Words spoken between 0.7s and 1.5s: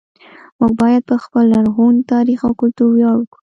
باید په خپل